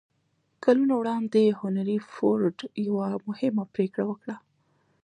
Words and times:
کلونه 0.63 0.93
وړاندې 0.97 1.57
هنري 1.61 1.97
فورډ 2.13 2.57
يوه 2.87 3.07
مهمه 3.27 3.63
پرېکړه 3.73 4.03
وکړه. 4.07 4.35